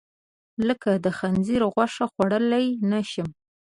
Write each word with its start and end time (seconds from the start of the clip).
لکه 0.67 0.89
د 1.05 1.07
خنځیر 1.17 1.61
غوښه، 1.73 2.05
خوړلی 2.13 2.65
نه 2.91 2.99
شم. 3.11 3.29